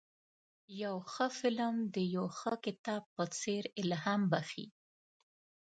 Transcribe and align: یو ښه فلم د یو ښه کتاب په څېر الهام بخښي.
یو 0.83 0.95
ښه 1.11 1.27
فلم 1.39 1.75
د 1.95 1.95
یو 2.15 2.25
ښه 2.39 2.53
کتاب 2.65 3.01
په 3.15 3.23
څېر 3.39 3.63
الهام 3.81 4.21
بخښي. 4.31 4.67